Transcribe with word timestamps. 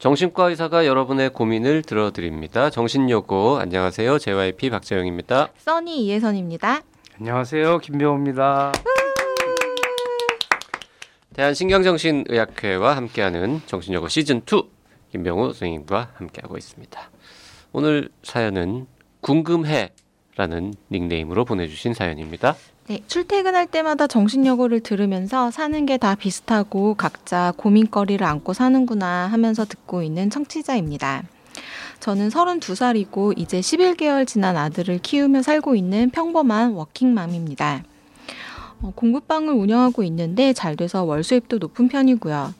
정신과 0.00 0.48
의사가 0.48 0.86
여러분의 0.86 1.28
고민을 1.28 1.82
들어드립니다. 1.82 2.70
정신요고 2.70 3.58
안녕하세요. 3.58 4.18
JYP 4.18 4.70
박재영입니다. 4.70 5.50
써니 5.58 6.06
이혜선입니다. 6.06 6.80
안녕하세요. 7.18 7.78
김병호입니다. 7.80 8.72
대한신경정신의학회와 11.34 12.96
함께하는 12.96 13.60
정신요고 13.66 14.06
시즌2 14.06 14.68
김병호 15.12 15.52
선생님과 15.52 16.12
함께하고 16.14 16.56
있습니다. 16.56 17.10
오늘 17.72 18.08
사연은 18.22 18.86
궁금해 19.20 19.89
라는 20.40 20.72
닉네임으로 20.90 21.44
보내주신 21.44 21.92
사연입니다. 21.92 22.56
네, 22.86 23.02
출퇴근할 23.06 23.66
때마다 23.66 24.06
정신여고를 24.06 24.80
들으면서 24.80 25.50
사는 25.50 25.84
게 25.84 25.98
다 25.98 26.14
비슷하고 26.14 26.94
각자 26.94 27.52
고민거리를 27.58 28.26
안고 28.26 28.54
사는구나 28.54 29.26
하면서 29.26 29.66
듣고 29.66 30.02
있는 30.02 30.30
청취자입니다. 30.30 31.24
저는 32.00 32.30
32살이고 32.30 33.38
이제 33.38 33.60
11개월 33.60 34.26
지난 34.26 34.56
아들을 34.56 35.00
키우며 35.00 35.42
살고 35.42 35.74
있는 35.74 36.08
평범한 36.08 36.72
워킹맘입니다. 36.72 37.82
어, 38.80 38.92
공부방을 38.96 39.52
운영하고 39.52 40.02
있는데 40.04 40.54
잘 40.54 40.74
돼서 40.74 41.04
월 41.04 41.22
수입도 41.22 41.58
높은 41.58 41.88
편이고요. 41.88 42.54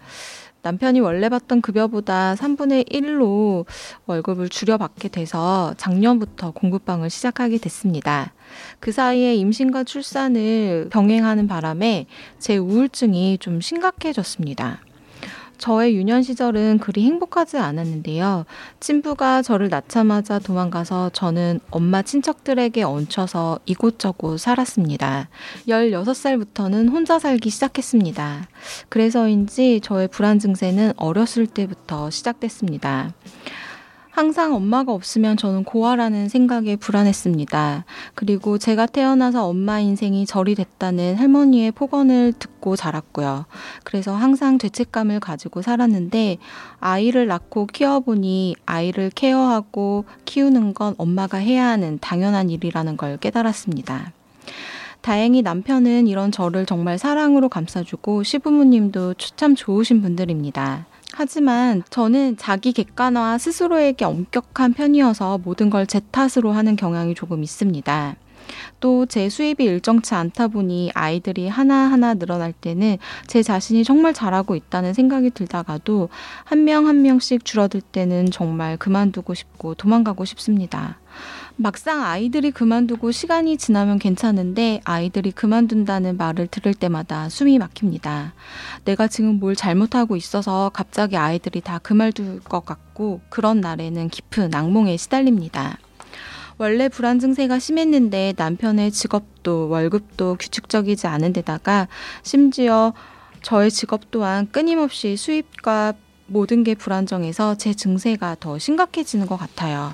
남편이 0.63 1.01
원래 1.01 1.29
받던 1.29 1.63
급여보다 1.63 2.35
3분의 2.35 2.91
1로 2.91 3.65
월급을 4.07 4.49
줄여받게 4.49 5.09
돼서 5.09 5.75
작년부터 5.77 6.51
공부방을 6.51 7.09
시작하게 7.11 7.59
됐습니다. 7.59 8.33
그 8.79 8.93
사이에 8.93 9.35
임신과 9.37 9.85
출산을 9.85 10.89
병행하는 10.91 11.47
바람에 11.47 12.07
제 12.39 12.57
우울증이 12.57 13.39
좀 13.39 13.61
심각해졌습니다. 13.61 14.81
저의 15.61 15.95
유년 15.95 16.23
시절은 16.23 16.79
그리 16.79 17.05
행복하지 17.05 17.59
않았는데요. 17.59 18.47
친부가 18.81 19.43
저를 19.43 19.69
낳자마자 19.69 20.39
도망가서 20.39 21.11
저는 21.11 21.61
엄마 21.71 22.01
친척들에게 22.01 22.83
얹혀서 22.83 23.61
이곳저곳 23.67 24.41
살았습니다. 24.41 25.29
16살부터는 25.69 26.91
혼자 26.91 27.19
살기 27.19 27.51
시작했습니다. 27.51 28.49
그래서인지 28.89 29.81
저의 29.83 30.09
불안 30.09 30.39
증세는 30.39 30.95
어렸을 30.97 31.47
때부터 31.47 32.09
시작됐습니다. 32.09 33.13
항상 34.11 34.55
엄마가 34.55 34.93
없으면 34.93 35.37
저는 35.37 35.65
고아라는 35.65 36.29
생각에 36.29 36.77
불안했습니다. 36.77 37.85
그리고 38.15 38.59
제가 38.59 38.87
태어나서 38.87 39.47
엄마 39.47 39.79
인생이 39.79 40.27
절이 40.27 40.57
됐다는 40.57 41.15
할머니의 41.15 41.71
폭언을 41.71 42.33
듣고 42.39 42.75
자랐고요. 42.77 43.47
그래서 43.85 44.15
항상 44.15 44.59
죄책감을 44.59 45.21
가지고 45.21 45.63
살았는데 45.63 46.39
아이를 46.81 47.29
낳고 47.29 47.67
키워보니 47.67 48.57
아이를 48.67 49.11
케어하고 49.15 50.05
키우는 50.25 50.75
건 50.75 50.95
엄마가 50.99 51.39
해야 51.39 51.67
하는 51.69 51.99
당연한 52.01 52.51
일이라는 52.51 52.97
걸 52.97 53.17
깨달았습니다. 53.17 54.13
다행히 55.03 55.41
남편은 55.41 56.09
이런 56.09 56.31
저를 56.31 56.67
정말 56.67 56.99
사랑으로 56.99 57.49
감싸주고 57.49 58.23
시부모님도 58.23 59.15
참 59.37 59.55
좋으신 59.55 60.03
분들입니다. 60.03 60.87
하지만 61.21 61.83
저는 61.91 62.39
자기 62.39 62.73
객관화 62.73 63.37
스스로에게 63.37 64.07
엄격한 64.07 64.73
편이어서 64.73 65.37
모든 65.45 65.69
걸 65.69 65.85
제 65.87 66.01
탓으로 66.11 66.53
하는 66.53 66.77
경향이 66.77 67.15
조금 67.15 67.43
있습니다. 67.43 68.17
또 68.81 69.05
제 69.05 69.29
수입이 69.29 69.63
일정치 69.65 70.15
않다 70.15 70.49
보니 70.49 70.93
아이들이 70.95 71.47
하나하나 71.47 72.15
늘어날 72.15 72.55
때는 72.55 72.97
제 73.27 73.43
자신이 73.43 73.85
정말 73.85 74.15
잘하고 74.15 74.57
있다는 74.57 74.95
생각이 74.95 75.29
들다가도 75.31 76.09
한 76.45 76.65
명한 76.65 77.03
명씩 77.03 77.45
줄어들 77.45 77.83
때는 77.83 78.31
정말 78.31 78.79
그만두고 78.79 79.35
싶고 79.35 79.75
도망가고 79.75 80.25
싶습니다. 80.25 80.99
막상 81.63 82.03
아이들이 82.03 82.53
그만두고 82.53 83.11
시간이 83.11 83.59
지나면 83.59 83.99
괜찮은데 83.99 84.81
아이들이 84.85 85.31
그만둔다는 85.31 86.17
말을 86.17 86.47
들을 86.47 86.73
때마다 86.73 87.29
숨이 87.29 87.59
막힙니다. 87.59 88.33
내가 88.87 89.09
지금 89.09 89.39
뭘 89.39 89.55
잘못하고 89.55 90.17
있어서 90.17 90.71
갑자기 90.73 91.19
아이들이 91.19 91.61
다 91.61 91.79
그만둘 91.79 92.41
것 92.41 92.65
같고 92.65 93.21
그런 93.29 93.61
날에는 93.61 94.09
깊은 94.09 94.55
악몽에 94.55 94.97
시달립니다. 94.97 95.77
원래 96.57 96.89
불안 96.89 97.19
증세가 97.19 97.59
심했는데 97.59 98.33
남편의 98.39 98.91
직업도 98.91 99.69
월급도 99.69 100.37
규칙적이지 100.41 101.09
않은 101.09 101.35
데다가 101.35 101.89
심지어 102.23 102.95
저의 103.43 103.71
직업 103.71 104.11
또한 104.11 104.49
끊임없이 104.51 105.15
수입과 105.15 105.93
모든 106.27 106.65
게 106.65 106.75
불안정해서 106.75 107.57
제 107.57 107.75
증세가 107.75 108.35
더 108.41 108.59
심각해지는 108.59 109.27
것 109.27 109.37
같아요. 109.37 109.93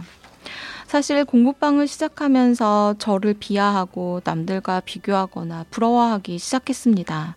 사실 0.97 1.27
공부방을 1.27 1.89
시작하면서 1.89 2.95
저를 2.99 3.35
비하하고 3.35 4.23
남들과 4.25 4.81
비교하거나 4.81 5.67
부러워하기 5.69 6.39
시작했습니다. 6.39 7.37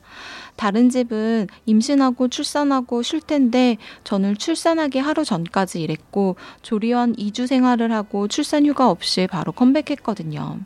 다른 0.56 0.90
집은 0.90 1.48
임신하고 1.66 2.30
출산하고 2.30 3.02
쉴 3.02 3.20
텐데 3.20 3.76
저는 4.06 4.38
출산하기 4.38 5.00
하루 5.00 5.26
전까지 5.26 5.82
일했고 5.82 6.38
조리원 6.62 7.18
2주 7.18 7.48
생활을 7.48 7.92
하고 7.92 8.30
출산 8.30 8.66
휴가 8.66 8.90
없이 8.90 9.28
바로 9.30 9.52
컴백했거든요. 9.52 10.60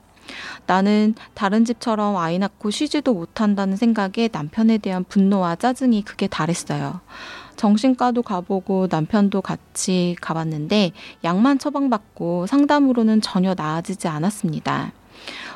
나는 0.67 1.15
다른 1.33 1.65
집처럼 1.65 2.15
아이 2.17 2.37
낳고 2.37 2.69
쉬지도 2.69 3.15
못한다는 3.15 3.75
생각에 3.75 4.29
남편에 4.31 4.77
대한 4.77 5.03
분노와 5.03 5.55
짜증이 5.55 6.03
극에 6.03 6.27
달했어요. 6.27 7.01
정신과도 7.63 8.23
가보고 8.23 8.87
남편도 8.91 9.41
같이 9.41 10.17
가봤는데 10.19 10.91
약만 11.23 11.59
처방받고 11.59 12.45
상담으로는 12.45 13.21
전혀 13.21 13.53
나아지지 13.57 14.09
않았습니다. 14.09 14.91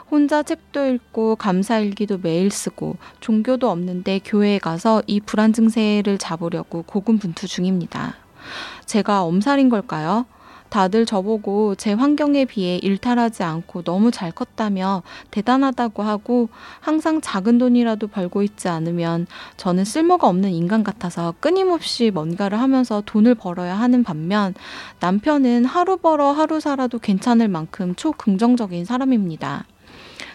혼자 0.10 0.42
책도 0.42 0.86
읽고 0.86 1.36
감사일기도 1.36 2.20
매일 2.20 2.50
쓰고 2.50 2.96
종교도 3.20 3.70
없는데 3.70 4.22
교회에 4.24 4.58
가서 4.58 5.04
이 5.06 5.20
불안 5.20 5.52
증세를 5.52 6.18
잡으려고 6.18 6.84
고군분투 6.84 7.46
중입니다. 7.46 8.16
제가 8.86 9.24
엄살인 9.24 9.68
걸까요? 9.68 10.26
다들 10.70 11.06
저보고 11.06 11.76
제 11.76 11.94
환경에 11.94 12.46
비해 12.46 12.78
일탈하지 12.78 13.44
않고 13.44 13.84
너무 13.84 14.12
잘 14.12 14.32
컸다며 14.32 15.04
대단하다고 15.32 16.04
하고 16.04 16.50
항상 16.80 17.22
작은 17.22 17.58
돈이라도 17.58 18.08
벌고 18.08 18.44
있지 18.44 18.68
않으면 18.68 19.28
저는 19.58 19.86
쓸모가 19.86 20.28
없는 20.28 20.52
인간 20.52 20.84
같아서 20.84 21.34
끊임없이 21.40 22.12
뭔가를 22.12 22.60
하면서 22.60 23.02
돈을 23.06 23.36
벌어야 23.36 23.76
하는 23.76 24.04
반면 24.04 24.54
남편은 25.00 25.66
하루 25.66 25.98
벌어 25.98 26.32
하루 26.32 26.60
살아도 26.60 27.00
괜찮을 27.00 27.48
만큼 27.48 27.96
초긍정적인 27.96 28.86
사람입니다. 28.86 29.66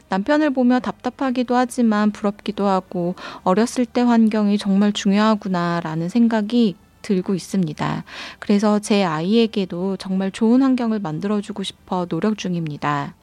남편을 0.08 0.50
보며 0.50 0.78
답답하기도 0.78 1.56
하지만 1.56 2.10
부럽기도 2.10 2.66
하고 2.66 3.14
어렸을 3.44 3.86
때 3.86 4.02
환경이 4.02 4.58
정말 4.58 4.92
중요하구나라는 4.92 6.10
생각이 6.10 6.76
들고 7.02 7.34
있습니다. 7.34 8.04
그래서 8.38 8.78
제 8.78 9.04
아이에게도 9.04 9.96
정말 9.98 10.30
좋은 10.30 10.62
환경을 10.62 11.00
만들어주고 11.00 11.62
싶어 11.62 12.06
노력 12.06 12.38
중입니다. 12.38 13.14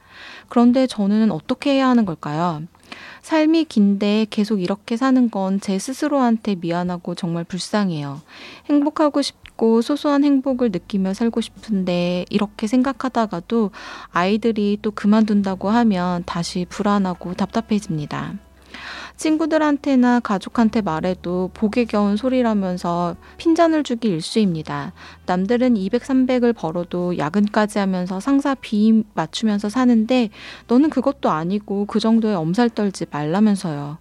그런데 0.50 0.86
저는 0.88 1.32
어떻게 1.32 1.72
해야 1.76 1.88
하는 1.90 2.06
걸까요? 2.06 2.64
삶이 3.22 3.66
긴데 3.66 4.28
계속 4.30 4.62
이렇게 4.62 4.98
사는 4.98 5.30
건 5.30 5.60
제 5.60 5.78
스스로한테 5.78 6.56
미안하고 6.56 7.16
정말 7.16 7.44
불쌍해요. 7.44 8.22
행복하고 8.70 9.22
싶고 9.22 9.82
소소한 9.82 10.24
행복을 10.24 10.72
느끼며 10.72 11.14
살고 11.14 11.42
싶은데 11.42 12.26
이렇게 12.30 12.66
생각하다가도 12.68 13.72
아이들이 14.12 14.80
또 14.82 14.92
그만둔다고 14.92 15.70
하면 15.70 16.24
다시 16.26 16.66
불안하고 16.70 17.36
답답해집니다. 17.36 18.49
친구들한테나 19.20 20.22
가족한테 20.22 20.82
말해도 20.82 21.52
복에 21.54 21.84
겨운 21.84 22.16
소리라면서 22.16 23.18
핀잔을 23.38 23.84
주기 23.84 24.08
일쑤입니다. 24.08 24.94
남들은 25.26 25.76
200, 25.76 26.02
300을 26.02 26.56
벌어도 26.56 27.18
야근까지 27.18 27.80
하면서 27.80 28.22
상사 28.22 28.56
비 28.56 29.04
맞추면서 29.14 29.68
사는데 29.68 30.30
너는 30.68 30.90
그것도 30.90 31.30
아니고 31.30 31.86
그 31.86 32.00
정도의 32.00 32.36
엄살 32.36 32.70
떨지 32.70 33.06
말라면서요. 33.12 33.98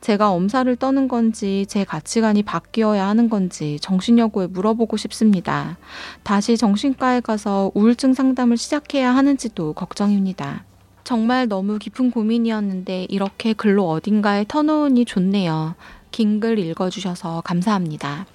제가 0.00 0.30
엄살을 0.30 0.74
떠는 0.76 1.06
건지 1.06 1.64
제 1.68 1.84
가치관이 1.84 2.42
바뀌어야 2.42 3.06
하는 3.06 3.30
건지 3.30 3.78
정신여고에 3.80 4.48
물어보고 4.48 4.96
싶습니다. 4.96 5.78
다시 6.24 6.56
정신과에 6.56 7.20
가서 7.20 7.70
우울증 7.74 8.14
상담을 8.14 8.56
시작해야 8.56 9.14
하는지도 9.14 9.74
걱정입니다. 9.74 10.64
정말 11.10 11.46
너무 11.46 11.78
깊은 11.78 12.10
고민이었는데 12.10 13.04
이렇게 13.08 13.52
글로 13.52 13.88
어딘가에 13.88 14.44
터놓으니 14.48 15.04
좋네요. 15.04 15.76
긴 16.10 16.40
글 16.40 16.58
읽어주셔서 16.58 17.42
감사합니다. 17.42 18.26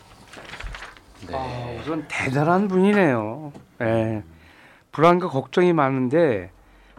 네. 1.28 1.36
아, 1.36 1.82
우선 1.82 2.06
대단한 2.08 2.70
분이네요. 2.70 3.52
네. 3.80 4.24
불안과 4.94 5.28
걱정이 5.28 5.74
많은데 5.74 6.50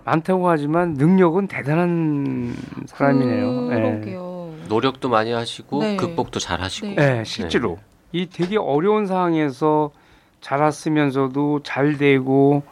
많다고 0.05 0.51
하지만 0.51 0.93
능력은 0.95 1.47
대단한 1.47 2.55
사람이네요. 2.85 3.67
그러게요. 3.69 4.55
네. 4.61 4.69
노력도 4.69 5.09
많이 5.09 5.33
하시고 5.33 5.81
네. 5.81 5.97
극복도 5.97 6.39
잘 6.39 6.61
하시고. 6.61 6.89
네, 6.89 7.25
실제로 7.25 7.79
이 8.13 8.27
되게 8.29 8.59
어려운 8.59 9.07
상황에서 9.07 9.91
자랐으면서도 10.43 11.63
잘 11.63 11.97
되고 11.97 12.63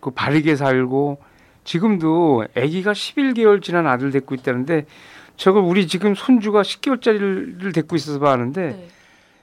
그 0.00 0.10
바르게 0.10 0.56
살고 0.56 1.27
지금도 1.68 2.46
아기가 2.56 2.92
11개월 2.92 3.60
지난 3.62 3.86
아들 3.86 4.10
데리고 4.10 4.34
있다는데 4.34 4.86
저걸 5.36 5.62
우리 5.62 5.86
지금 5.86 6.14
손주가 6.14 6.62
10개월짜리를 6.62 7.74
데리고 7.74 7.94
있어서 7.94 8.18
봐는데 8.18 8.68
네. 8.68 8.88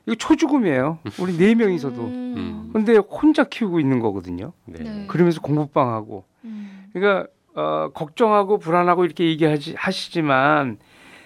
이거 0.07 0.15
초죽음이에요. 0.15 0.99
우리 1.19 1.37
네 1.37 1.53
명이서도. 1.53 2.01
음. 2.01 2.69
근데 2.73 2.95
혼자 2.97 3.43
키우고 3.43 3.79
있는 3.79 3.99
거거든요. 3.99 4.53
네. 4.65 4.83
네. 4.83 5.05
그러면서 5.07 5.39
공부방하고. 5.39 6.25
음. 6.45 6.89
그러니까 6.93 7.27
어, 7.53 7.91
걱정하고 7.93 8.57
불안하고 8.57 9.05
이렇게 9.05 9.25
얘기하지 9.25 9.75
하시지만 9.77 10.77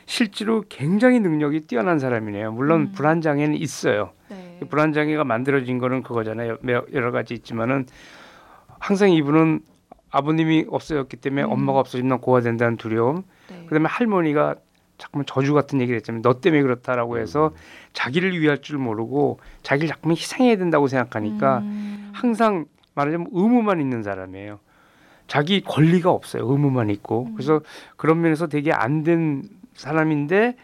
실제로 0.05 0.65
굉장히 0.67 1.21
능력이 1.21 1.61
뛰어난 1.61 1.97
사람이네요. 1.99 2.51
물론 2.51 2.81
음. 2.81 2.91
불안 2.91 3.21
장애는 3.21 3.55
있어요. 3.55 4.11
네. 4.27 4.59
불안 4.69 4.91
장애가 4.91 5.23
만들어진 5.23 5.77
거는 5.77 6.03
그거잖아요. 6.03 6.57
여러 6.93 7.11
가지 7.11 7.33
있지만은 7.33 7.85
항상 8.79 9.11
이분은 9.11 9.61
아버님이 10.11 10.65
없어졌기 10.69 11.17
때문에 11.17 11.43
음. 11.43 11.51
엄마가 11.51 11.79
없어지면 11.79 12.19
고아 12.21 12.41
된다는 12.41 12.77
두려움. 12.77 13.23
네. 13.49 13.65
그다음에 13.65 13.87
할머니가 13.87 14.55
자꾸만 14.97 15.25
저주 15.25 15.53
같은 15.53 15.79
얘기를 15.79 15.95
했지만 15.97 16.21
너 16.21 16.39
때문에 16.41 16.61
그렇다라고 16.61 17.19
해서 17.19 17.47
음. 17.47 17.57
자기를 17.93 18.39
위할 18.39 18.61
줄 18.61 18.77
모르고 18.77 19.39
자기를 19.63 19.87
자꾸만 19.87 20.17
희생해야 20.17 20.57
된다고 20.57 20.87
생각하니까 20.87 21.59
음. 21.59 22.11
항상 22.13 22.65
말하자면 22.95 23.27
의무만 23.31 23.79
있는 23.79 24.03
사람이에요. 24.03 24.59
자기 25.27 25.61
권리가 25.61 26.09
없어요. 26.11 26.49
의무만 26.51 26.89
있고. 26.89 27.27
음. 27.27 27.33
그래서 27.35 27.61
그런 27.95 28.19
면에서 28.21 28.47
되게 28.47 28.71
안 28.73 29.03
된 29.03 29.43
사람인데 29.75 30.57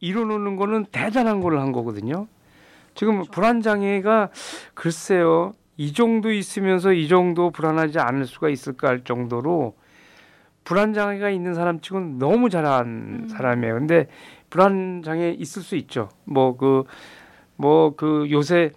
이뤄놓는 0.00 0.56
거는 0.56 0.86
대단한 0.92 1.40
걸 1.40 1.58
한 1.58 1.72
거거든요. 1.72 2.28
지금 2.94 3.14
그렇죠. 3.14 3.30
불안 3.32 3.62
장애가 3.62 4.28
글쎄요. 4.74 5.52
이 5.76 5.92
정도 5.92 6.32
있으면서 6.32 6.92
이 6.92 7.08
정도 7.08 7.50
불안하지 7.50 7.98
않을 7.98 8.26
수가 8.26 8.48
있을까 8.48 8.88
할 8.88 9.04
정도로 9.04 9.76
불안 10.64 10.94
장애가 10.94 11.30
있는 11.30 11.54
사람 11.54 11.80
치고는 11.80 12.18
너무 12.18 12.50
잘한 12.50 12.86
음. 13.24 13.28
사람이에요. 13.28 13.74
근데 13.74 14.06
불안 14.50 15.02
장애 15.04 15.30
있을 15.30 15.62
수 15.62 15.76
있죠. 15.76 16.08
뭐 16.24 16.56
그 16.56 16.84
뭐 17.58 17.94
그 17.96 18.28
요새 18.30 18.70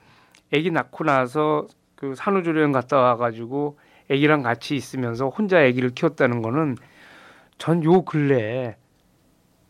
아기 0.53 0.71
낳고 0.71 1.03
나서 1.03 1.67
그 1.95 2.15
산후조리원 2.15 2.71
갔다 2.71 2.97
와가지고 2.97 3.77
아기랑 4.09 4.41
같이 4.41 4.75
있으면서 4.75 5.27
혼자 5.29 5.59
아기를 5.59 5.89
키웠다는 5.91 6.41
거는 6.41 6.75
전 7.57 7.83
요 7.83 8.03
근래에 8.03 8.75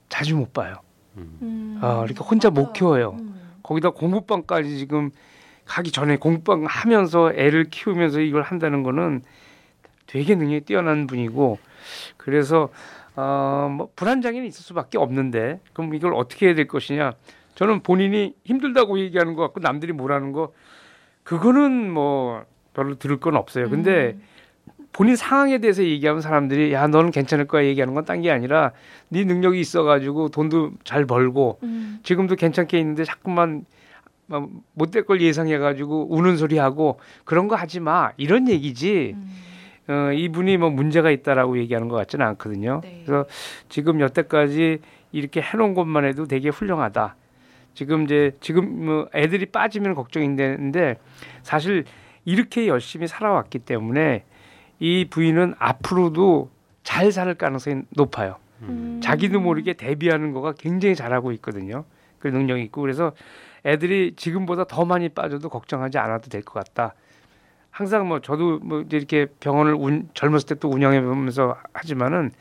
자주 0.10 0.36
못 0.36 0.54
봐요. 0.54 0.76
음. 1.18 1.80
아, 1.82 1.96
그러니까 2.02 2.24
혼자. 2.24 2.50
못 2.50 2.74
키워요. 2.74 3.16
음. 3.20 3.36
거기다 3.64 3.92
공부방까지 3.92 4.78
지금 4.78 5.10
가기 5.70 5.92
전에 5.92 6.18
공부방 6.18 6.66
하면서 6.68 7.32
애를 7.34 7.66
키우면서 7.66 8.22
이걸 8.22 8.42
한다는 8.42 8.82
거는 8.82 9.22
되게 10.08 10.34
능력이 10.34 10.62
뛰어난 10.66 11.06
분이고 11.06 11.60
그래서 12.18 12.70
어뭐 13.16 13.90
불안 13.96 14.22
장애는 14.22 14.48
있을 14.48 14.64
수밖에 14.64 14.98
없는데 14.98 15.60
그럼 15.74 15.94
이걸 15.94 16.14
어떻게 16.16 16.48
해야 16.48 16.56
될 16.56 16.68
것이냐? 16.68 17.12
저는 17.54 17.82
본인이 17.84 18.34
힘들다고 18.46 19.00
얘기하는 19.00 19.36
것 19.36 19.44
같고 19.44 19.60
남들이 19.60 19.94
뭐라는 19.94 20.32
거 20.32 20.54
그거는 21.24 21.92
뭐 21.92 22.44
별로 22.74 22.96
들을 22.98 23.18
건 23.20 23.36
없어요. 23.36 23.70
근데 23.70 24.16
음. 24.18 24.22
본인 24.92 25.16
상황에 25.16 25.60
대해서 25.60 25.84
얘기하면 25.84 26.22
사람들이 26.22 26.74
야 26.74 26.88
너는 26.88 27.12
괜찮을 27.12 27.46
거야 27.46 27.64
얘기하는 27.66 27.94
건 27.94 28.06
딴 28.06 28.22
게 28.24 28.32
아니라 28.32 28.72
네 29.10 29.24
능력이 29.24 29.60
있어가지고 29.60 30.30
돈도 30.30 30.72
잘 30.84 31.06
벌고 31.06 31.60
음. 31.62 32.00
지금도 32.02 32.36
괜찮게 32.36 32.80
있는데 32.80 33.04
자꾸만 33.04 33.54
뭐 33.54 33.64
못될 34.74 35.06
걸 35.06 35.22
예상해가지고 35.22 36.08
우는 36.14 36.38
소리 36.38 36.58
하고 36.58 37.00
그런 37.26 37.48
거 37.48 37.56
하지 37.56 37.80
마 37.80 38.12
이런 38.18 38.48
얘기지. 38.48 39.16
음. 39.16 39.36
어, 39.90 40.12
이분이 40.14 40.58
뭐 40.58 40.70
문제가 40.70 41.10
있다라고 41.10 41.58
얘기하는 41.58 41.88
것 41.88 41.96
같지는 41.96 42.24
않거든요. 42.28 42.82
네. 42.84 43.02
그래서 43.06 43.26
지금 43.70 44.00
여태까지 44.02 44.80
이렇게 45.12 45.42
해놓은 45.42 45.74
것만 45.74 46.06
해도 46.06 46.26
되게 46.28 46.50
훌륭하다. 46.50 47.16
지금 47.74 48.04
이제 48.04 48.36
지금 48.40 48.86
뭐 48.86 49.10
애들이 49.16 49.48
빠지면 49.48 49.96
걱정인데 49.96 50.98
사실 51.42 51.86
이렇게 52.24 52.68
열심히 52.68 53.08
살아왔기 53.08 53.60
때문에 53.60 54.26
이 54.80 55.06
부인은 55.10 55.56
앞으로도 55.58 56.52
잘 56.84 57.12
살 57.12 57.34
가능성이 57.34 57.84
높아요. 57.96 58.36
음. 58.62 59.00
자기도 59.02 59.40
모르게 59.40 59.74
대비하는 59.74 60.34
거가 60.34 60.54
굉장히 60.58 60.96
잘하고 60.96 61.32
있거든요. 61.34 61.86
그 62.20 62.28
능력이 62.28 62.64
있고 62.64 62.82
그래서 62.82 63.14
애들이 63.66 64.14
지금보다 64.16 64.64
더 64.66 64.86
많이 64.86 65.10
빠져도 65.10 65.50
걱정하지 65.50 65.98
않아도 65.98 66.30
될 66.30 66.42
것 66.44 66.54
같다. 66.54 66.94
항상 67.72 68.08
뭐 68.08 68.20
저도 68.20 68.60
뭐 68.60 68.84
이렇게 68.92 69.28
병원을 69.40 69.74
운, 69.74 70.10
젊었을 70.14 70.48
때 70.48 70.56
또 70.56 70.70
운영해 70.70 71.02
보면서 71.02 71.56
하지만은 71.74 72.32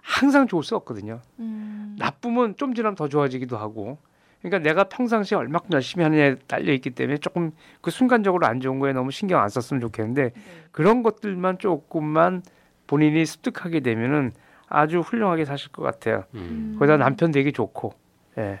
항상 0.00 0.48
좋을 0.48 0.62
수 0.64 0.74
없거든요. 0.76 1.20
음. 1.38 1.96
나쁘면 1.98 2.56
좀 2.56 2.74
지나면 2.74 2.96
더 2.96 3.08
좋아지기도 3.08 3.56
하고. 3.56 3.98
그러니까 4.40 4.58
내가 4.68 4.84
평상시에 4.84 5.38
얼마큼 5.38 5.70
열심히 5.72 6.02
하느냐에 6.02 6.34
딸려 6.48 6.72
있기 6.72 6.90
때문에 6.90 7.18
조금 7.18 7.52
그 7.80 7.92
순간적으로 7.92 8.44
안 8.46 8.60
좋은 8.60 8.80
거에 8.80 8.92
너무 8.92 9.12
신경 9.12 9.40
안 9.40 9.48
썼으면 9.48 9.80
좋겠는데 9.80 10.22
네. 10.30 10.42
그런 10.72 11.04
것들만 11.04 11.58
조금만 11.58 12.42
본인이 12.88 13.24
습득하게 13.24 13.80
되면은 13.80 14.32
아주 14.68 14.98
훌륭하게 15.00 15.44
사실 15.44 15.70
것 15.70 15.82
같아요. 15.82 16.24
음. 16.34 16.74
거기다 16.78 16.96
남편 16.96 17.30
되게 17.30 17.52
좋고. 17.52 17.94
예. 18.38 18.60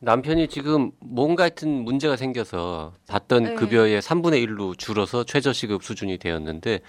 남편이 0.00 0.48
지금 0.48 0.92
뭔가 1.00 1.44
하여튼 1.44 1.84
문제가 1.84 2.16
생겨서 2.16 2.94
받던 3.08 3.42
네. 3.42 3.54
급여의 3.54 4.00
3분의 4.00 4.46
1로 4.46 4.78
줄어서 4.78 5.24
최저시급 5.24 5.82
수준이 5.82 6.18
되었는데 6.18 6.80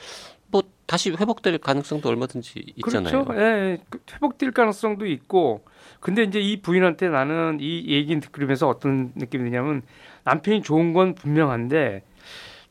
뭐 0.51 0.63
다시 0.85 1.11
회복될 1.11 1.57
가능성도 1.59 2.09
얼마든지 2.09 2.73
있잖아요. 2.77 3.25
그렇죠. 3.25 3.41
예, 3.41 3.77
그 3.89 3.99
회복될 4.13 4.51
가능성도 4.51 5.05
있고 5.07 5.63
근데 5.99 6.23
이제 6.23 6.39
이 6.39 6.61
부인한테 6.61 7.09
나는 7.09 7.57
이 7.61 7.85
얘기 7.89 8.19
들으면서 8.19 8.67
어떤 8.67 9.11
느낌이 9.15 9.43
드냐면 9.49 9.81
남편이 10.23 10.61
좋은 10.61 10.93
건 10.93 11.15
분명한데 11.15 12.03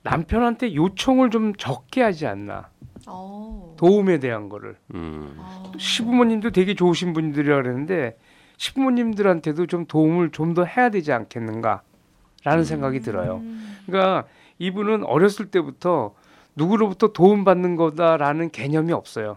남편한테 0.03 0.75
요청을 0.75 1.31
좀 1.31 1.55
적게 1.55 2.03
하지 2.03 2.27
않나. 2.27 2.71
오. 3.07 3.11
어. 3.11 3.77
도움에 3.79 4.19
대한 4.19 4.49
거를. 4.49 4.77
음. 4.95 5.35
어. 5.39 5.73
시부모님도 5.79 6.51
되게 6.51 6.75
좋으신 6.75 7.13
분들이라 7.13 7.57
그랬는데 7.63 8.17
시부모님들한테도 8.59 9.67
좀 9.67 9.87
도움을 9.87 10.31
좀 10.31 10.55
더 10.55 10.65
해야 10.65 10.89
되지 10.91 11.13
않겠는가라는 11.13 11.83
음. 12.47 12.65
생각이 12.65 13.01
들어요. 13.01 13.43
그러니까 13.87 14.25
이분은 14.59 15.05
어렸을 15.05 15.47
때부터 15.51 16.15
누구로부터 16.57 17.13
도움받는 17.13 17.77
거다라는 17.77 18.51
개념이 18.51 18.93
없어요. 18.93 19.37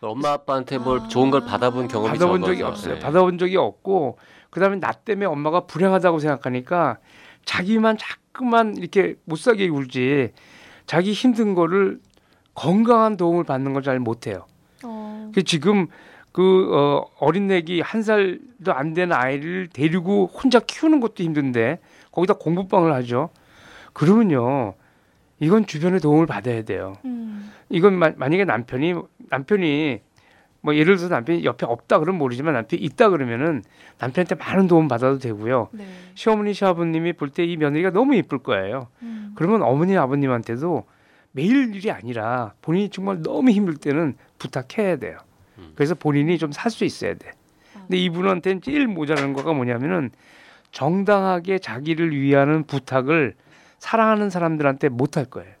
엄마 0.00 0.32
아빠한테 0.32 0.78
뭘 0.78 1.00
아. 1.00 1.08
좋은 1.08 1.30
걸 1.30 1.42
받아본 1.44 1.88
경험이 1.88 2.12
받아본 2.12 2.42
적이 2.42 2.62
없어요. 2.62 2.94
네. 2.94 3.00
받아본 3.00 3.36
적이 3.38 3.56
없고 3.58 4.18
그다음에 4.48 4.76
나 4.80 4.92
때문에 4.92 5.26
엄마가 5.26 5.66
불행하다고 5.66 6.18
생각하니까 6.18 6.98
자기만 7.44 7.98
자꾸만 7.98 8.76
이렇게 8.76 9.14
못 9.24 9.36
살게 9.38 9.68
울지 9.68 10.32
자기 10.86 11.12
힘든 11.12 11.54
거를 11.54 12.00
건강한 12.54 13.16
도움을 13.16 13.44
받는 13.44 13.74
걸 13.74 13.82
잘 13.82 13.98
못해요. 14.00 14.46
어. 14.84 15.30
그 15.34 15.42
지금 15.44 15.86
그 16.32 16.70
어, 16.74 17.06
어린 17.18 17.50
애기 17.50 17.80
한 17.80 18.02
살도 18.02 18.72
안 18.72 18.94
된 18.94 19.12
아이를 19.12 19.68
데리고 19.72 20.26
혼자 20.26 20.60
키우는 20.60 21.00
것도 21.00 21.22
힘든데 21.24 21.78
거기다 22.12 22.34
공부방을 22.34 22.92
하죠. 22.94 23.30
그러면요, 23.92 24.74
이건 25.40 25.66
주변의 25.66 26.00
도움을 26.00 26.26
받아야 26.26 26.62
돼요. 26.62 26.94
음. 27.04 27.50
이건 27.68 27.94
마, 27.98 28.10
만약에 28.16 28.44
남편이 28.44 28.94
남편이 29.30 30.00
뭐 30.62 30.74
예를 30.74 30.96
들어서 30.96 31.12
남편이 31.12 31.44
옆에 31.44 31.64
없다 31.66 31.98
그러면 31.98 32.18
모르지만 32.18 32.52
남편이 32.54 32.82
있다 32.82 33.08
그러면은 33.08 33.62
남편한테 33.98 34.34
많은 34.34 34.66
도움 34.66 34.88
받아도 34.88 35.18
되고요. 35.18 35.68
네. 35.72 35.86
시어머니 36.14 36.52
시아버님이 36.52 37.14
볼 37.14 37.30
때 37.30 37.44
이 37.44 37.56
며느리가 37.56 37.90
너무 37.90 38.14
이쁠 38.14 38.38
거예요. 38.38 38.88
음. 39.02 39.32
그러면 39.36 39.62
어머니 39.62 39.96
아버님한테도 39.96 40.84
매일 41.32 41.74
일이 41.74 41.90
아니라 41.90 42.52
본인이 42.60 42.90
정말 42.90 43.22
너무 43.22 43.50
힘들 43.50 43.76
때는 43.76 44.14
부탁해야 44.38 44.96
돼요. 44.96 45.16
음. 45.60 45.72
그래서 45.74 45.94
본인이 45.94 46.38
좀 46.38 46.50
살 46.52 46.70
수 46.70 46.84
있어야 46.84 47.14
돼. 47.14 47.32
근데 47.72 47.96
이분한테는 47.98 48.62
제일 48.62 48.86
모자라는 48.86 49.32
거가 49.32 49.52
뭐냐면은 49.52 50.10
정당하게 50.72 51.58
자기를 51.58 52.14
위하는 52.18 52.64
부탁을 52.64 53.34
사랑하는 53.78 54.30
사람들한테 54.30 54.88
못 54.88 55.16
할 55.16 55.24
거예요. 55.24 55.52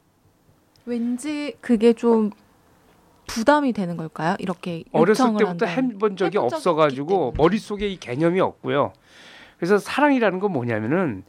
왠지 0.86 1.54
그게 1.60 1.92
좀 1.92 2.30
부담이 3.26 3.72
되는 3.72 3.96
걸까요? 3.96 4.36
이렇게 4.38 4.84
어렸을 4.92 5.36
때부터 5.36 5.66
해본 5.66 6.16
적이 6.16 6.38
없어가지고 6.38 7.34
머릿 7.36 7.60
속에 7.60 7.88
이 7.88 7.96
개념이 7.98 8.40
없고요. 8.40 8.92
그래서 9.56 9.78
사랑이라는 9.78 10.40
건 10.40 10.52
뭐냐면은 10.52 11.22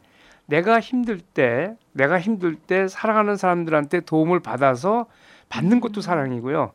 내가 0.46 0.80
힘들 0.80 1.20
때, 1.20 1.76
내가 1.92 2.18
힘들 2.20 2.56
때 2.56 2.88
사랑하는 2.88 3.36
사람들한테 3.36 4.00
도움을 4.00 4.40
받아서 4.40 5.06
받는 5.48 5.80
것도 5.80 6.00
음. 6.00 6.02
사랑이고요. 6.02 6.72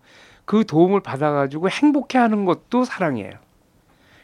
그 0.48 0.64
도움을 0.66 1.02
받아가지고 1.02 1.70
행복해하는 1.70 2.46
것도 2.46 2.86
사랑이에요. 2.86 3.34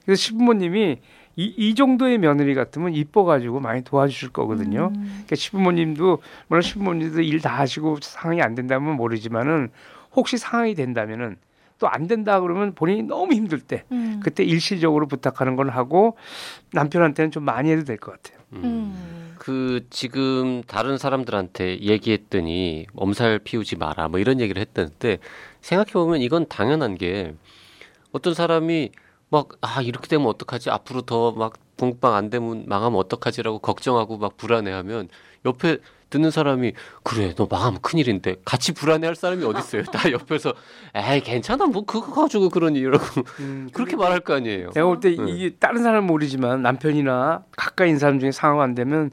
그래서 0.06 0.20
시부모님이 0.20 1.00
이, 1.36 1.44
이 1.58 1.76
정도의 1.76 2.18
며느리 2.18 2.56
같으면 2.56 2.94
이뻐가지고 2.94 3.60
많이 3.60 3.84
도와주실 3.84 4.30
거거든요. 4.30 4.92
음. 4.96 5.04
그러니까 5.04 5.36
시부모님도 5.36 6.22
물론 6.48 6.62
시부모님도 6.62 7.22
일 7.22 7.42
다 7.42 7.58
하시고 7.60 7.98
상황이 8.02 8.42
안 8.42 8.56
된다면 8.56 8.96
모르지만은 8.96 9.70
혹시 10.16 10.38
상황이 10.38 10.76
된다면은 10.76 11.36
또 11.80 11.88
안 11.88 12.08
된다 12.08 12.40
그러면 12.40 12.74
본인이 12.74 13.04
너무 13.04 13.34
힘들 13.34 13.60
때 13.60 13.84
음. 13.92 14.22
그때 14.24 14.44
일시적으로 14.46 15.08
부탁하는 15.08 15.58
건 15.58 15.68
하고 15.70 16.16
남편한테는 16.72 17.32
좀 17.32 17.44
많이 17.44 17.70
해도 17.70 17.84
될 17.84 17.98
것 17.98 18.12
같아요. 18.14 18.40
음. 18.54 18.62
음. 18.64 19.36
그 19.40 19.86
지금 19.90 20.64
다른 20.68 20.98
사람들한테 20.98 21.80
얘기했더니 21.82 22.86
엄살 22.96 23.40
피우지 23.40 23.76
마라 23.76 24.08
뭐 24.08 24.20
이런 24.22 24.40
얘기를 24.40 24.62
했던데 24.62 25.18
생각해 25.64 25.92
보면 25.94 26.22
이건 26.22 26.46
당연한 26.48 26.96
게 26.96 27.34
어떤 28.12 28.34
사람이 28.36 28.92
막 29.30 29.48
아 29.62 29.82
이렇게 29.82 30.08
되면 30.08 30.28
어떡하지? 30.28 30.70
앞으로 30.70 31.02
더 31.02 31.32
막 31.32 31.54
공방 31.80 32.14
안 32.14 32.30
되면 32.30 32.66
망하면 32.68 33.00
어떡하지라고 33.00 33.58
걱정하고 33.60 34.18
막 34.20 34.38
불안해하면 34.38 35.10
옆에 35.46 35.80
듣는 36.12 36.30
사람이 36.30 36.74
그래 37.02 37.34
너 37.36 37.48
망하면 37.50 37.82
큰일인데. 37.82 38.36
같이 38.46 38.74
불안해할 38.74 39.16
사람이 39.16 39.44
어디 39.44 39.58
있어요? 39.60 39.82
다 39.86 40.12
옆에서 40.12 40.54
에이 40.94 41.22
괜찮아. 41.22 41.66
뭐 41.66 41.84
그거 41.86 42.22
가지고 42.22 42.50
그러니? 42.50 42.78
이러고. 42.78 43.04
음, 43.40 43.70
그렇게 43.74 43.96
말할 43.96 44.20
거 44.20 44.36
아니에요. 44.36 44.70
내가 44.72 44.86
볼때 44.86 45.10
네. 45.16 45.32
이게 45.32 45.56
다른 45.56 45.82
사람은 45.82 46.06
모르지만 46.06 46.62
남편이나 46.62 47.44
가까이 47.58 47.88
있는 47.90 48.00
사람 48.00 48.20
중에 48.20 48.32
상황 48.32 48.62
안 48.62 48.76
되면 48.76 49.10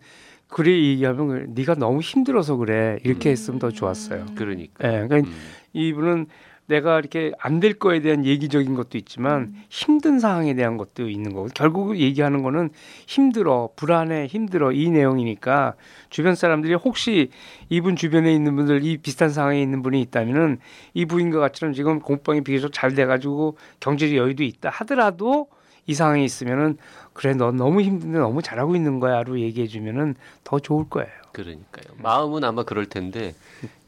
그래 0.49 0.71
얘기하면 0.73 1.28
그래, 1.28 1.47
네가 1.49 1.76
너무 1.76 2.00
힘들어서 2.02 2.57
그래. 2.57 2.99
이렇게 3.04 3.30
했으면 3.30 3.59
더 3.59 3.71
좋았어요. 3.71 4.26
그러니까. 4.35 4.87
예, 4.87 5.07
그러니까 5.09 5.16
음. 5.30 5.35
이분은 5.72 6.26
내가 6.66 7.00
이렇게 7.00 7.32
안 7.40 7.58
될 7.58 7.74
거에 7.74 8.00
대한 8.00 8.24
얘기적인 8.24 8.74
것도 8.76 8.96
있지만 8.96 9.52
힘든 9.68 10.20
상황에 10.20 10.54
대한 10.54 10.76
것도 10.76 11.08
있는 11.10 11.32
거고 11.34 11.48
결국 11.52 11.98
얘기하는 11.98 12.42
거는 12.44 12.70
힘들어 13.08 13.70
불안해 13.74 14.26
힘들어 14.28 14.70
이 14.70 14.88
내용이니까 14.88 15.74
주변 16.10 16.36
사람들이 16.36 16.74
혹시 16.74 17.30
이분 17.68 17.96
주변에 17.96 18.32
있는 18.32 18.54
분들 18.54 18.84
이 18.84 18.98
비슷한 18.98 19.30
상황에 19.30 19.60
있는 19.60 19.82
분이 19.82 20.00
있다면은 20.02 20.58
이 20.94 21.06
부인과 21.06 21.40
같이는 21.40 21.72
지금 21.74 21.98
공방이 21.98 22.42
비교적 22.42 22.72
잘 22.72 22.94
돼가지고 22.94 23.58
경제적 23.80 24.16
여유도 24.16 24.44
있다 24.44 24.70
하더라도 24.70 25.48
이 25.86 25.94
상황에 25.94 26.22
있으면은 26.22 26.76
그래 27.14 27.34
너 27.34 27.50
너무 27.50 27.80
힘든데 27.80 28.16
너무 28.18 28.42
잘하고 28.42 28.76
있는 28.76 29.00
거야로 29.00 29.40
얘기해 29.40 29.66
주면은 29.66 30.14
더 30.44 30.60
좋을 30.60 30.88
거예요. 30.88 31.10
그러니까요. 31.32 31.96
마음은 31.98 32.44
아마 32.44 32.62
그럴 32.62 32.86
텐데 32.86 33.34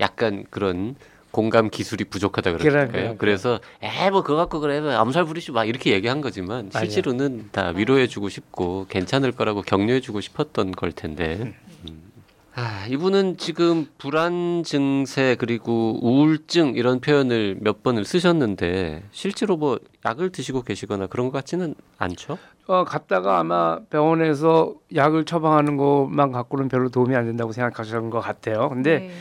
약간 0.01 0.45
그런 0.51 0.97
공감 1.33 1.71
기술이 1.71 2.05
부족하다? 2.05 2.59
그래, 2.59 2.87
그래. 2.87 3.15
그래서 3.19 3.59
에이 3.83 4.11
뭐 4.11 4.23
그거 4.23 4.37
갖고 4.37 4.61
그래 4.61 4.81
뭐 4.81 4.93
암살 4.93 5.25
부리지 5.25 5.51
마 5.51 5.65
이렇게 5.65 5.93
얘기한 5.93 6.21
거지만. 6.21 6.71
실제로는 6.71 7.49
다 7.51 7.73
위로해주고 7.75 8.29
싶고 8.29 8.87
괜찮을 8.89 9.33
거라고 9.33 9.63
격려해주고 9.63 10.21
싶었던 10.21 10.73
걸 10.73 10.93
텐데. 10.93 11.55
음. 11.89 12.13
아, 12.55 12.85
이분은 12.87 13.39
지금 13.39 13.87
불안 13.97 14.63
증세 14.63 15.37
그리고 15.39 15.99
우울증 16.03 16.75
이런 16.75 17.01
표현을 17.01 17.57
몇 17.61 17.83
번을 17.83 18.05
쓰셨는데 18.05 19.05
실제로 19.11 19.57
뭐 19.57 19.79
약을 20.05 20.31
드시고 20.33 20.61
계시거나 20.61 21.07
그런 21.07 21.27
것 21.27 21.33
같지는 21.33 21.75
않죠? 21.97 22.37
어, 22.67 22.85
갔다가 22.85 23.39
아마 23.39 23.79
병원에서 23.89 24.75
약을 24.95 25.25
처방하는 25.25 25.79
것만 25.79 26.31
갖고는 26.31 26.69
별로 26.69 26.91
도움이 26.91 27.17
안 27.17 27.25
된다고 27.25 27.53
생각하시는 27.53 28.11
것 28.11 28.21
같아요. 28.21 28.69
근데 28.69 28.99
네. 28.99 29.13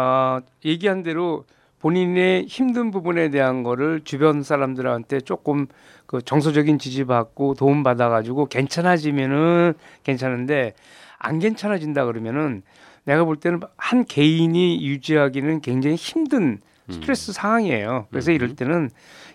어, 0.00 0.38
얘기한 0.64 1.02
대로 1.02 1.44
본인의 1.80 2.46
힘든 2.46 2.90
부분에 2.90 3.30
대한 3.30 3.62
거를 3.62 4.00
주변 4.04 4.42
사람들한테 4.42 5.20
조금 5.20 5.66
그 6.06 6.22
정서적인 6.22 6.78
지지받고 6.78 7.54
도움 7.54 7.82
받아가지고 7.82 8.46
괜찮아지면은 8.46 9.74
괜찮은데 10.02 10.74
안 11.18 11.38
괜찮아진다 11.38 12.06
그러면은 12.06 12.62
내가 13.04 13.24
볼 13.24 13.36
때는 13.36 13.60
한 13.76 14.04
개인이 14.04 14.84
유지하기는 14.84 15.60
굉장히 15.60 15.96
힘든 15.96 16.60
스트레스 16.90 17.32
상황이에요. 17.32 18.06
그래서 18.10 18.30
음. 18.30 18.34
이럴 18.34 18.56
때는 18.56 18.90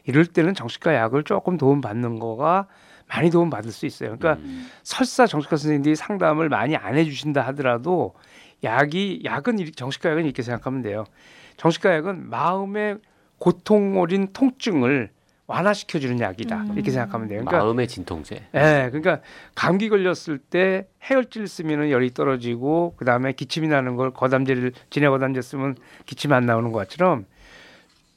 이럴 0.06 0.26
때는 0.26 0.54
정신과 0.54 0.96
약을 0.96 1.24
조금 1.24 1.58
도움 1.58 1.82
받는 1.82 2.20
거가 2.20 2.68
많이 3.08 3.30
도움 3.30 3.50
받을 3.50 3.72
수 3.72 3.86
있어요. 3.86 4.16
그러니까 4.18 4.42
음. 4.44 4.68
설사 4.84 5.28
정신과 5.28 5.58
선생님들이 5.58 5.96
상담을 5.96 6.50
많이 6.50 6.76
안 6.76 6.98
해주신다 6.98 7.42
하더라도 7.48 8.14
약이 8.64 9.24
약은 9.26 9.58
정신과 9.76 10.12
약은 10.12 10.26
이렇게 10.26 10.42
생각하면 10.42 10.82
돼요. 10.82 11.06
정신과 11.62 11.94
약은 11.98 12.28
마음의 12.32 12.98
고통 13.38 14.00
어린 14.00 14.34
통증을 14.34 15.12
완화시켜주는 15.46 16.20
약이다 16.20 16.58
음. 16.58 16.74
이렇게 16.74 16.90
생각하면 16.90 17.28
돼요. 17.28 17.42
그러니까 17.42 17.64
마음의 17.64 17.88
진통제. 17.88 18.36
예, 18.56 18.90
그러니까 18.92 19.20
감기 19.54 19.88
걸렸을 19.88 20.40
때 20.40 20.88
해열질 21.04 21.48
쓰면은 21.48 21.92
열이 21.92 22.16
떨어지고 22.16 22.96
그 22.98 23.06
다음에 23.06 23.34
기침이 23.34 23.68
나는 23.68 23.96
걸 23.96 24.12
거담제를 24.12 24.72
진해 24.90 25.08
거담제 25.10 25.42
쓰면 25.44 25.76
기침 26.08 26.34
안 26.34 26.48
나오는 26.48 26.72
것처럼 26.72 27.28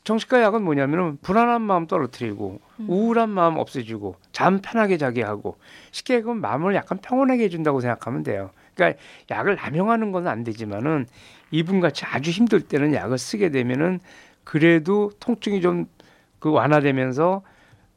정신과 0.05 0.41
약은 0.41 0.63
뭐냐면은 0.63 1.19
불안한 1.21 1.61
마음 1.61 1.87
떨어뜨리고 1.87 2.61
우울한 2.89 3.29
마음 3.29 3.59
없애주고 3.59 4.17
잠 4.33 4.61
편하게 4.61 4.97
자게 4.97 5.23
하고 5.23 5.59
쉽게 5.91 6.15
얘기하면 6.15 6.41
마음을 6.41 6.75
약간 6.75 6.97
평온하게 6.99 7.45
해준다고 7.45 7.81
생각하면 7.81 8.23
돼요. 8.23 8.51
그러니까 8.75 8.99
약을 9.31 9.57
남용하는 9.57 10.13
건 10.13 10.27
안 10.27 10.45
되지만은 10.45 11.07
이분 11.54 11.80
같이 11.80 12.04
아주 12.04 12.30
힘들 12.30 12.61
때는 12.61 12.94
약을 12.94 13.18
쓰게 13.18 13.50
되면은 13.50 14.00
그래도 14.44 15.11
통증이 15.20 15.61
좀 15.61 15.87
그 16.44 16.50
완화되면서 16.50 17.40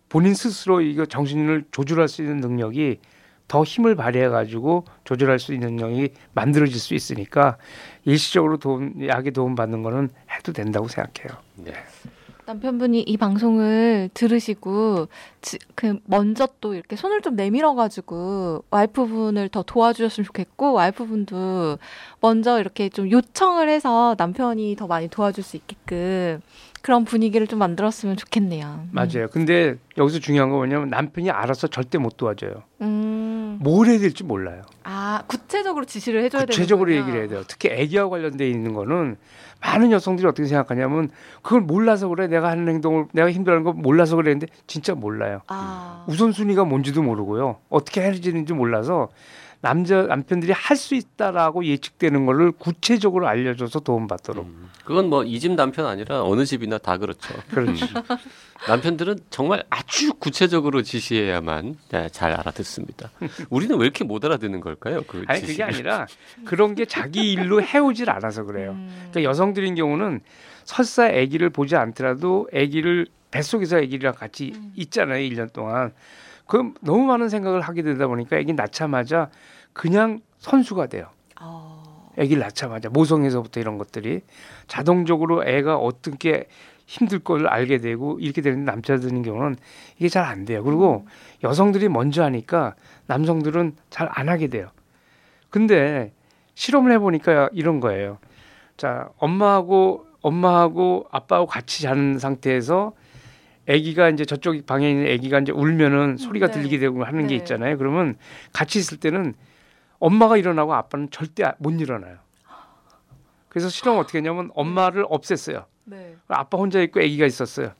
본인 0.08 0.34
스스로 0.34 0.80
이거 0.80 1.06
정신을 1.06 1.66
조절할 1.70 2.08
수 2.08 2.22
있는 2.22 2.38
능력이 2.38 3.02
더 3.50 3.66
힘을 3.66 3.94
발휘해 3.94 4.30
가지고 4.30 4.86
조절할 5.04 5.38
수 5.38 5.54
있는 5.54 5.76
능력이 5.76 6.14
만들어질 6.32 6.80
수 6.80 6.94
있으니까 6.96 7.58
일시적으로 8.06 8.56
도움 8.56 9.06
약에 9.06 9.32
도움 9.32 9.56
받는 9.56 9.84
거는 9.84 10.12
해도 10.32 10.54
된다고 10.54 10.88
생각해요. 10.88 11.38
네. 11.56 11.74
남편분이 12.48 13.02
이 13.02 13.18
방송을 13.18 14.10
들으시고 14.14 15.10
지, 15.42 15.60
그 15.76 16.00
먼저 16.06 16.48
또 16.62 16.76
이렇게 16.76 16.96
손을 16.96 17.22
좀 17.22 17.36
내밀어 17.36 17.76
가지고 17.76 18.64
와이프분을 18.70 19.50
더 19.50 19.64
도와주셨으면 19.64 20.26
좋겠고 20.26 20.72
와이프분도 20.72 21.78
먼저 22.22 22.62
이렇게 22.62 22.88
좀 22.88 23.12
요청을 23.12 23.68
해서 23.68 24.16
남편이 24.18 24.78
더 24.78 24.88
많이 24.88 25.10
도와줄 25.10 25.44
수 25.44 25.58
있게끔 25.58 26.40
그런 26.82 27.04
분위기를 27.04 27.48
좀 27.48 27.60
만들었으면 27.60 28.16
좋겠네요. 28.16 28.88
맞아요. 28.92 29.28
근데 29.30 29.76
여기서 29.98 30.20
중요한 30.20 30.50
건 30.50 30.60
뭐냐면 30.60 30.90
남편이 30.90 31.30
알아서 31.30 31.68
절대 31.68 31.98
못 31.98 32.16
도와줘요. 32.16 32.64
음. 32.80 33.17
뭘 33.60 33.88
해야 33.88 34.00
될지 34.00 34.24
몰라요. 34.24 34.64
아 34.84 35.24
구체적으로 35.28 35.86
지시를 35.86 36.24
해줘야 36.24 36.42
되는 36.42 36.52
구체적으로 36.52 36.94
얘기를 36.94 37.20
해야 37.20 37.28
돼요. 37.28 37.44
특히 37.48 37.72
아기와 37.72 38.10
관련돼 38.10 38.50
있는 38.50 38.74
거는 38.74 39.18
많은 39.62 39.92
여성들이 39.92 40.28
어떻게 40.28 40.48
생각하냐면 40.48 41.10
그걸 41.42 41.62
몰라서 41.62 42.08
그래. 42.08 42.28
내가 42.28 42.50
하는 42.50 42.68
행동을 42.68 43.06
내가 43.12 43.32
힘들어하는 43.32 43.64
거 43.64 43.74
몰라서 43.74 44.16
그랬는데 44.16 44.48
진짜 44.68 44.94
몰라요. 44.94 45.42
아. 45.48 46.06
우선순위가 46.08 46.66
뭔지도 46.66 47.02
모르고요. 47.02 47.58
어떻게 47.70 48.02
해야 48.02 48.12
되는지 48.14 48.54
몰라서 48.54 49.10
남자 49.68 50.04
남편들이 50.04 50.54
할 50.54 50.78
수 50.78 50.96
있다라고 50.96 51.66
예측되는 51.66 52.26
거를 52.26 52.52
구체적으로 52.54 53.28
알려줘서 53.28 53.80
도움받도록. 53.82 54.46
음. 54.46 54.70
그건 54.86 55.10
뭐 55.10 55.24
이 55.26 55.40
집 55.40 55.52
남편 55.54 55.86
아니라 55.88 56.24
어느 56.24 56.46
집이나 56.46 56.78
다 56.78 56.98
그렇죠. 56.98 57.34
그렇지. 57.50 57.84
남편들은 58.68 59.18
정말 59.30 59.64
아주 59.70 60.14
구체적으로 60.14 60.82
지시해야만 60.84 61.76
네, 61.90 62.10
잘 62.10 62.32
알아듣습니다. 62.32 63.10
우리는 63.50 63.76
왜 63.78 63.84
이렇게 63.84 64.04
못 64.06 64.24
알아듣는 64.24 64.62
걸까요? 64.62 65.02
그 65.08 65.24
아니 65.28 65.42
그게 65.42 65.54
지시를. 65.54 65.66
아니라 65.74 66.08
그런 66.46 66.74
게 66.76 66.86
자기 66.86 67.34
일로 67.34 67.62
해오질 67.62 68.10
않아서 68.10 68.44
그래요. 68.44 68.72
음. 68.72 69.10
그러니까 69.12 69.24
여성들인 69.30 69.76
경우는 69.76 70.22
설사 70.64 71.06
아기를 71.08 71.50
보지 71.50 71.76
않더라도 71.76 72.48
아기를 72.54 73.08
뱃속에서 73.32 73.78
아기랑 73.78 74.14
같이 74.14 74.54
음. 74.56 74.72
있잖아요. 74.76 75.20
1년 75.30 75.52
동안. 75.52 75.92
그럼 76.46 76.76
너무 76.82 77.04
많은 77.06 77.28
생각을 77.28 77.60
하게 77.62 77.82
되다 77.82 78.08
보니까 78.08 78.38
아기 78.38 78.54
낳자마자 78.54 79.30
그냥 79.78 80.22
선수가 80.40 80.88
돼요. 80.88 81.08
어. 81.40 82.12
아기를 82.18 82.40
낳자마자 82.40 82.90
모성에서부터 82.90 83.60
이런 83.60 83.78
것들이 83.78 84.22
자동적으로 84.68 85.46
애가 85.46 85.78
어떻게 85.78 86.48
힘들 86.88 87.20
걸 87.20 87.48
알게 87.48 87.78
되고 87.78 88.18
이렇게 88.20 88.42
되는 88.42 88.66
남자들인 88.66 89.22
경우는 89.22 89.56
이게 89.98 90.10
잘 90.10 90.24
안 90.26 90.46
돼요. 90.46 90.64
그리고 90.64 91.06
여성들이 91.44 91.90
먼저 91.90 92.24
하니까 92.24 92.74
남성들은 93.06 93.76
잘 93.92 94.10
안 94.12 94.30
하게 94.30 94.48
돼요. 94.48 94.72
근데 95.52 96.12
실험을 96.56 96.92
해보니까 96.94 97.50
이런 97.54 97.80
거예요. 97.80 98.18
자, 98.78 99.10
엄마하고 99.18 100.08
엄마하고 100.22 101.06
아빠하고 101.12 101.46
같이 101.46 101.84
자는 101.84 102.18
상태에서 102.18 102.94
아기가 103.70 104.10
이제 104.10 104.26
저쪽 104.26 104.66
방에 104.66 104.90
있는 104.90 105.14
아기가 105.14 105.40
이제 105.40 105.52
울면은 105.52 106.18
소리가 106.18 106.48
네. 106.48 106.54
들리게 106.54 106.80
되고 106.80 107.04
하는 107.04 107.28
게 107.28 107.28
네. 107.28 107.36
있잖아요. 107.36 107.78
그러면 107.78 108.16
같이 108.54 108.80
있을 108.80 108.98
때는 108.98 109.36
엄마가 110.00 110.38
일어나고 110.38 110.74
아빠는 110.74 111.10
절대 111.12 111.44
못 111.60 111.72
일어나요. 111.80 112.18
그래서 113.50 113.70
실험 113.70 113.98
어떻게 113.98 114.20
했냐면 114.20 114.52
엄마를 114.54 115.06
없앴어요. 115.06 115.66
네. 115.86 116.16
아빠 116.28 116.58
혼자 116.58 116.82
있고 116.82 117.00
아기가 117.00 117.26
있었어요. 117.26 117.72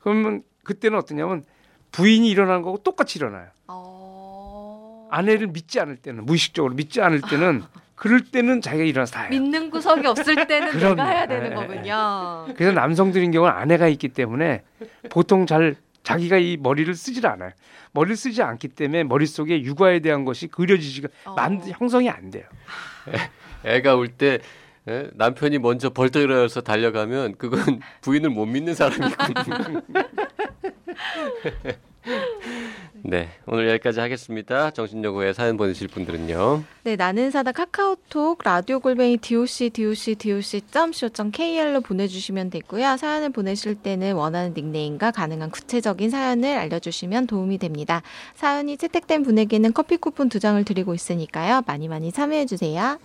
그러면 0.00 0.42
그때는 0.64 0.98
어떠냐면 0.98 1.44
부인이 1.92 2.28
일어나는 2.28 2.62
거고 2.62 2.78
똑같이 2.78 3.18
일어나요. 3.18 3.48
어. 3.68 5.08
아내를 5.10 5.48
믿지 5.48 5.78
않을 5.80 5.96
때는 5.96 6.26
무의식적으로 6.26 6.74
믿지 6.74 7.00
않을 7.00 7.20
때는 7.22 7.62
그럴 7.94 8.22
때는 8.24 8.60
자기가 8.60 8.82
일어나서 8.84 9.12
다 9.12 9.20
해요. 9.22 9.30
믿는 9.30 9.70
구석이 9.70 10.06
없을 10.06 10.46
때는. 10.46 10.76
내가 10.76 11.06
해야 11.06 11.26
되는 11.26 11.52
예, 11.52 11.54
거군요. 11.54 12.46
그래서 12.56 12.72
남성들인 12.72 13.30
경우는 13.30 13.54
아내가 13.54 13.86
있기 13.88 14.08
때문에 14.08 14.64
보통 15.08 15.46
잘 15.46 15.76
자기가 16.02 16.38
이 16.38 16.56
머리를 16.56 16.92
쓰질 16.94 17.26
않아요. 17.26 17.50
머리를 17.92 18.16
쓰지 18.16 18.42
않기 18.42 18.68
때문에 18.68 19.04
머릿속에 19.04 19.62
육아에 19.62 20.00
대한 20.00 20.24
것이 20.24 20.48
그려지지가 20.48 21.08
어. 21.26 21.34
만 21.34 21.60
형성이 21.66 22.10
안 22.10 22.30
돼요. 22.30 22.44
애가 23.64 23.94
올때 23.94 24.40
남편이 25.14 25.58
먼저 25.58 25.90
벌떡 25.90 26.22
일어나서 26.22 26.62
달려가면 26.62 27.36
그건 27.36 27.80
부인을 28.02 28.30
못 28.30 28.46
믿는 28.46 28.74
사람이군요. 28.74 29.82
네, 33.04 33.30
오늘 33.46 33.68
여기까지 33.68 33.98
하겠습니다. 33.98 34.70
정신여고에 34.70 35.32
사연 35.32 35.56
보내실 35.56 35.88
분들은요. 35.88 36.62
네, 36.84 36.94
나는 36.94 37.32
사다 37.32 37.50
카카오톡 37.50 38.38
라디오 38.44 38.78
골뱅이 38.78 39.16
doc 39.16 39.70
doc 39.70 40.14
doc.co.kr로 40.14 41.80
보내주시면 41.80 42.50
되고요. 42.50 42.96
사연을 42.96 43.30
보내실 43.30 43.74
때는 43.74 44.14
원하는 44.14 44.54
닉네임과 44.54 45.10
가능한 45.10 45.50
구체적인 45.50 46.10
사연을 46.10 46.56
알려주시면 46.56 47.26
도움이 47.26 47.58
됩니다. 47.58 48.02
사연이 48.36 48.76
채택된 48.76 49.24
분에게는 49.24 49.72
커피 49.72 49.96
쿠폰 49.96 50.28
두 50.28 50.38
장을 50.38 50.62
드리고 50.64 50.94
있으니까요. 50.94 51.62
많이 51.66 51.88
많이 51.88 52.12
참여해 52.12 52.46
주세요. 52.46 52.98